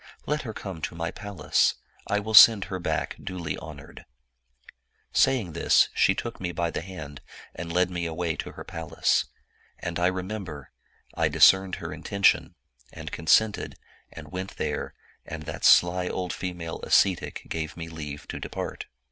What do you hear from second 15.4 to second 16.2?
that sly